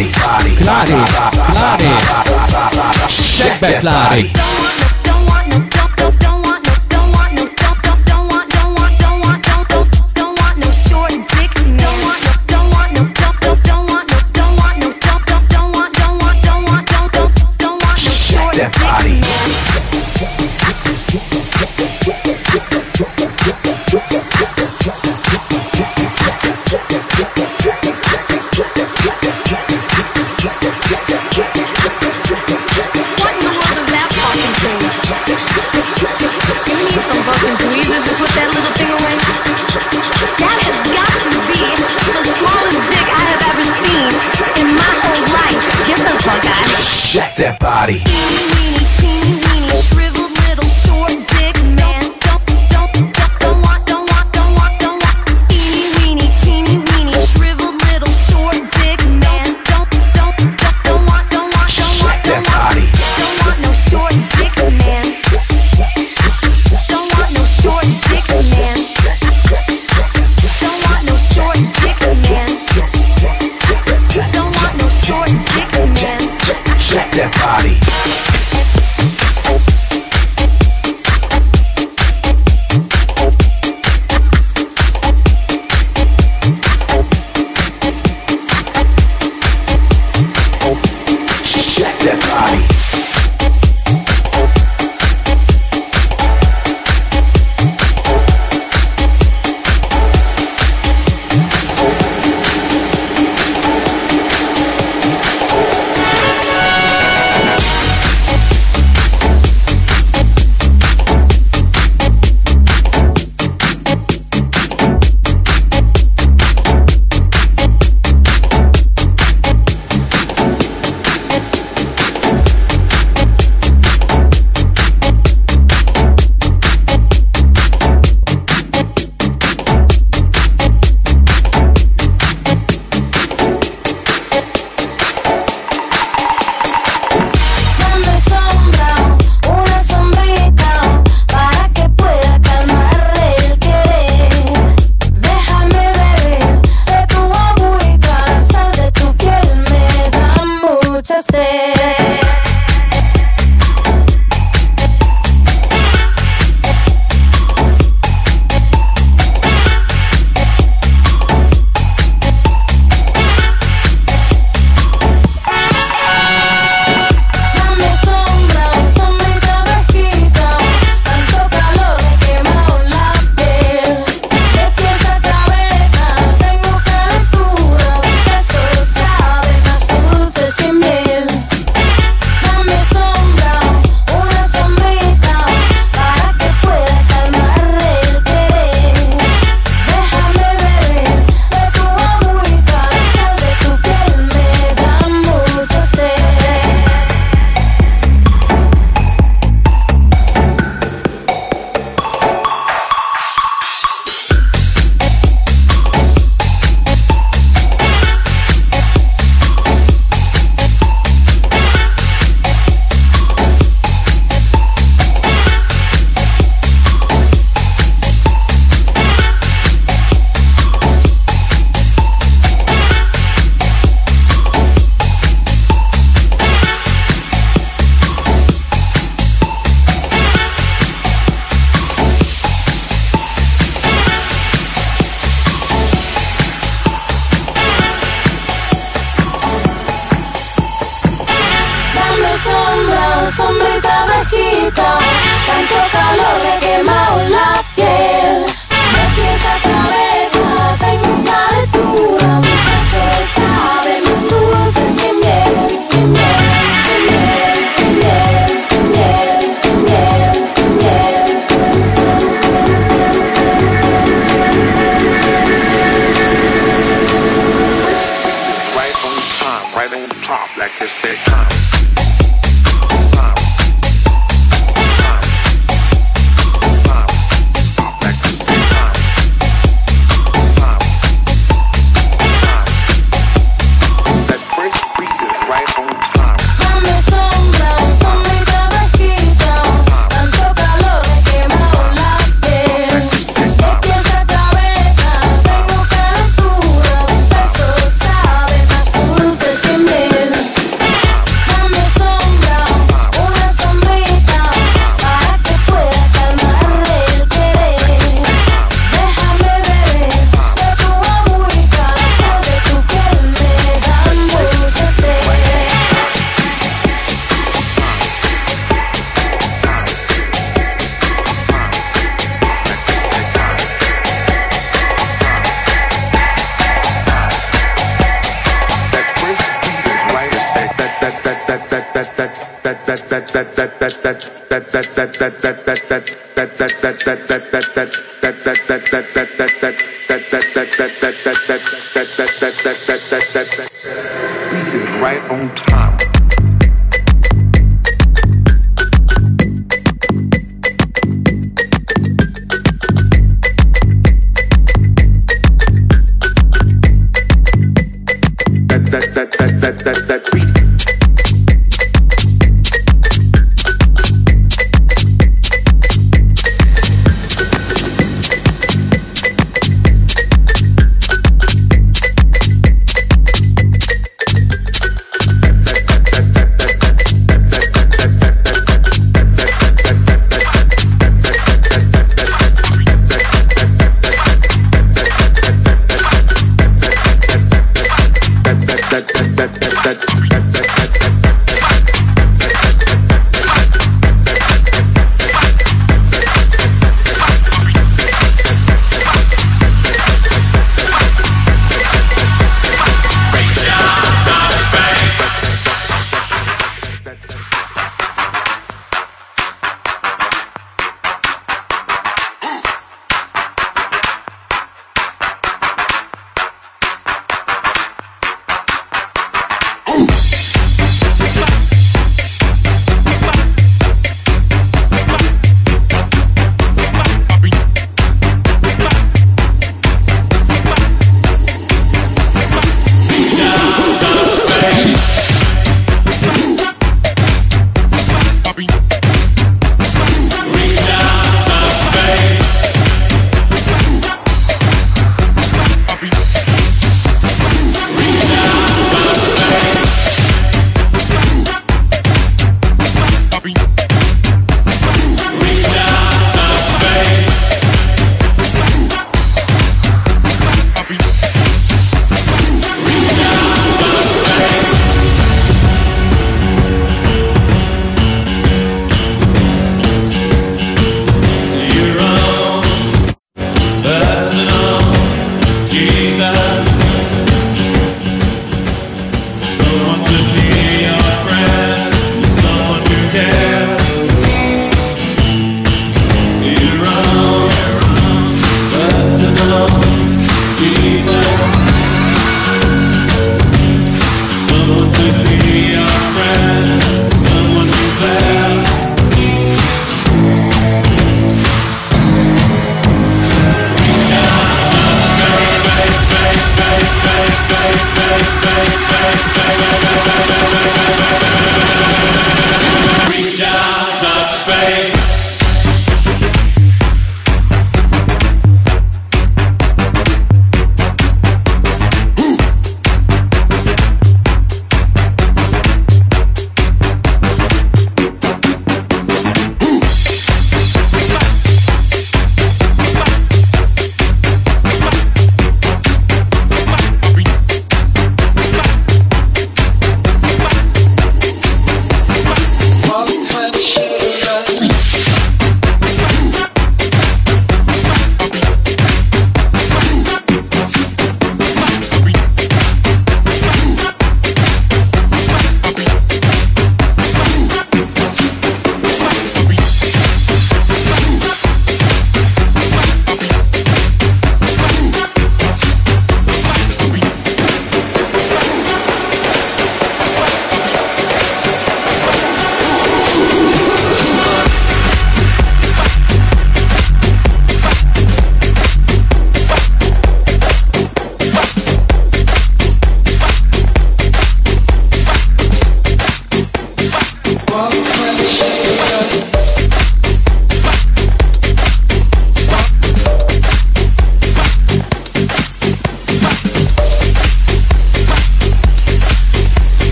Clari, 0.00 0.12
Clari, 0.12 0.56
Clari, 0.56 0.94
Clari, 0.94 1.28
Clari, 1.52 1.60
Clari, 1.60 1.60
Clari, 1.60 1.60
Clari, 1.60 1.60
Clari, 1.60 1.60
Clari, 1.60 3.28
Clari, 3.60 3.80
Clari, 3.80 4.32
Clari, 4.32 4.89
that 47.40 47.58
body. 47.58 48.49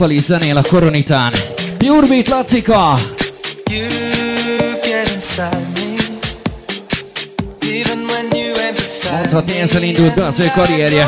Akvali 0.00 0.18
zenél 0.18 0.56
a 0.56 0.62
koronitán. 0.62 1.32
Pure 1.78 2.06
Beat 2.06 2.28
Lacika! 2.28 2.98
Mondhatni 9.12 9.60
ezzel 9.60 9.82
indult 9.82 10.14
be 10.14 10.24
az 10.24 10.38
ő 10.38 10.50
karrierje. 10.54 11.06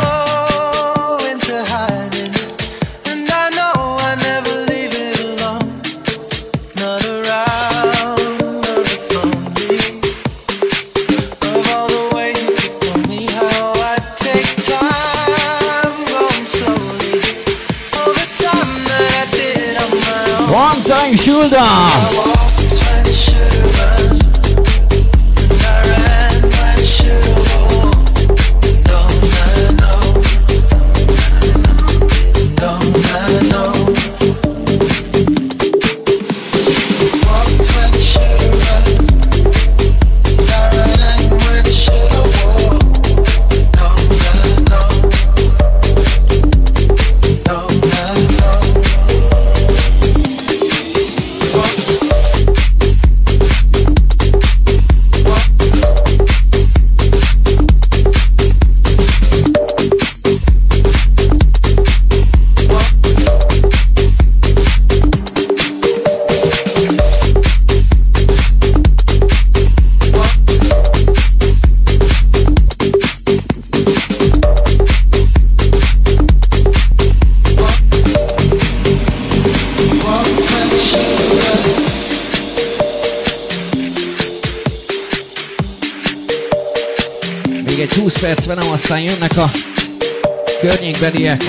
beniek. 91.02 91.42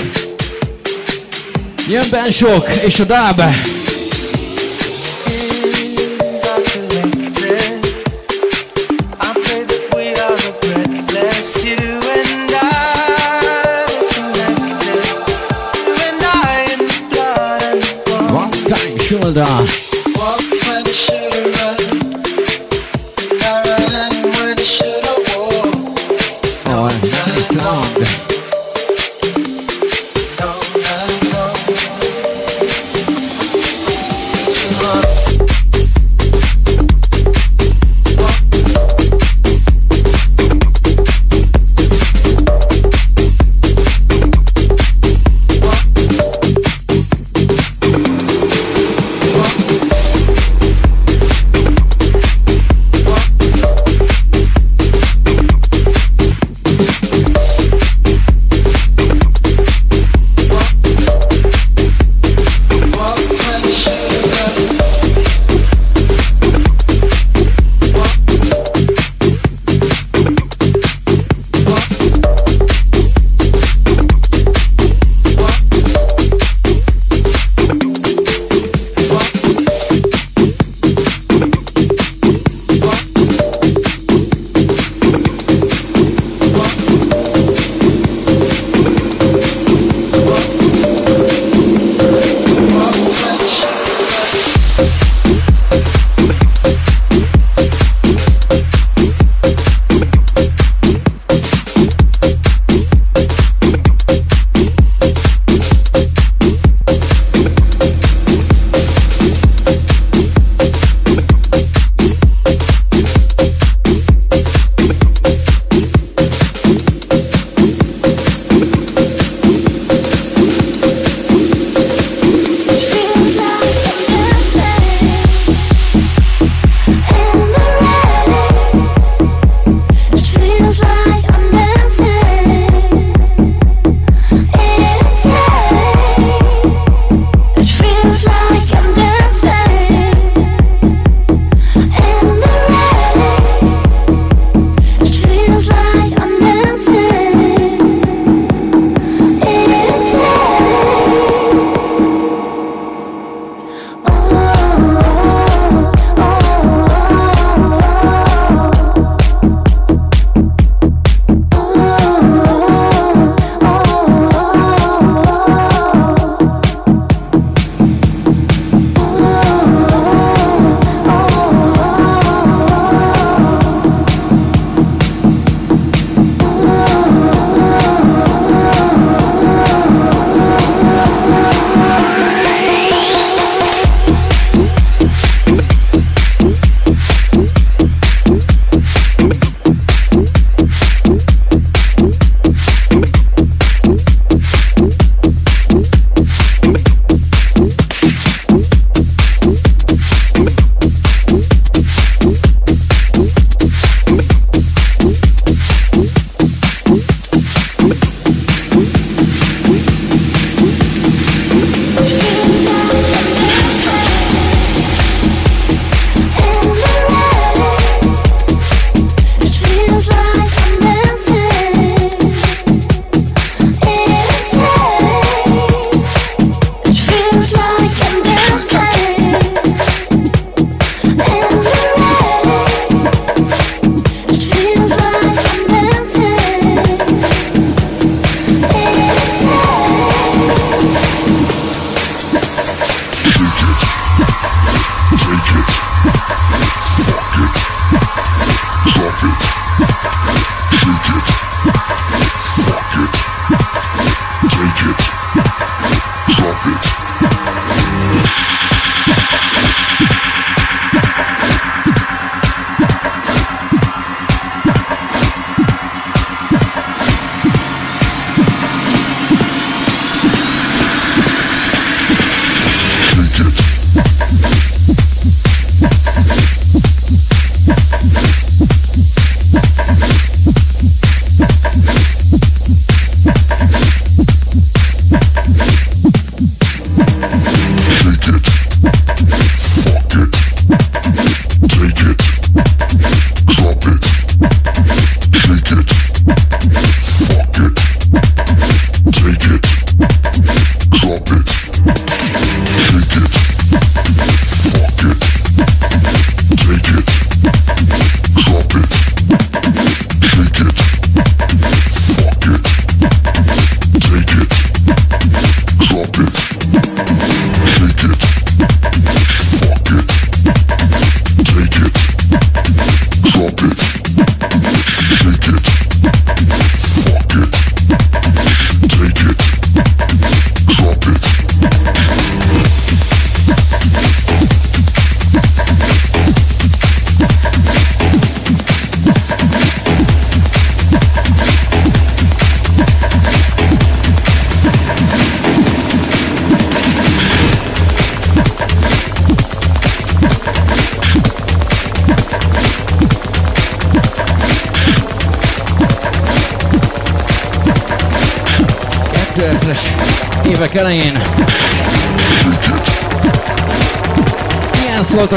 Jön 1.88 2.04
Ben 2.10 2.30
Sok 2.30 2.68
és 2.86 3.00
a 3.00 3.04
Dábe. 3.04 3.54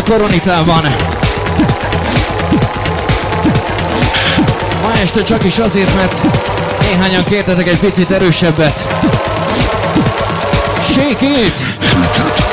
Koronitában. 0.07 0.95
Ma 4.81 4.91
este 5.01 5.23
csak 5.23 5.43
is 5.43 5.57
azért, 5.57 5.95
mert 5.95 6.15
néhányan 6.81 7.23
kértetek 7.23 7.67
egy 7.67 7.79
picit 7.79 8.11
erősebbet. 8.11 8.85
Shake 10.83 11.25
it! 11.25 12.46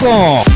This 0.00 0.47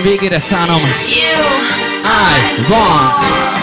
Végére 0.00 0.38
szánom 0.38 0.82
I 2.04 2.62
want 2.68 3.61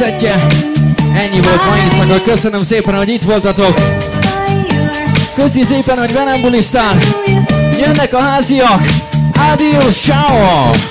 szettje. 0.00 0.46
Ennyi 1.14 1.40
volt 1.40 1.64
mai 1.66 1.80
éjszaka. 1.80 2.22
Köszönöm 2.22 2.62
szépen, 2.62 2.94
hogy 2.96 3.08
itt 3.08 3.22
voltatok. 3.22 3.80
Köszi 5.34 5.64
szépen, 5.64 5.98
hogy 5.98 6.12
velem 6.12 6.40
buliztál. 6.40 6.98
Jönnek 7.80 8.14
a 8.14 8.18
háziak. 8.18 8.80
Adios, 9.52 9.96
ciao! 9.96 10.89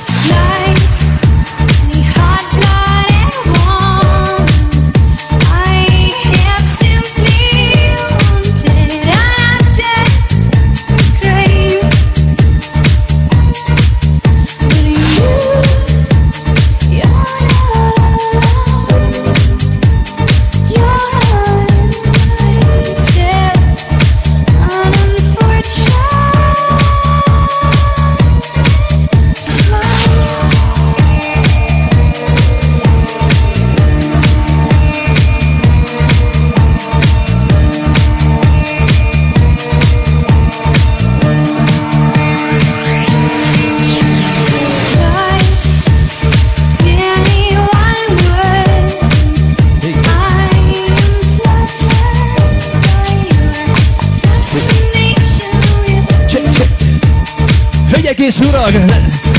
És 58.20 58.40
urak! 58.40 58.72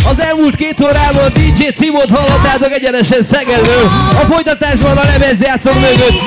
Az 0.09 0.20
elmúlt 0.20 0.57
két 0.57 0.81
órában 0.81 1.32
DJ 1.32 1.65
Cimot 1.74 2.11
hallottátok 2.11 2.73
egyenesen 2.73 3.23
Szegedről. 3.23 3.85
A 4.23 4.27
folytatásban 4.32 4.97
a 4.97 5.05
lemezjátszó 5.05 5.70
mögött. 5.73 6.20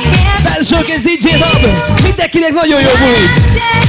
Felsőkész 0.43 1.01
DJ 1.01 1.29
Dab! 1.37 1.79
Mindenkinek 2.03 2.53
nagyon 2.53 2.81
jó 2.81 2.89
bulit! 2.99 3.82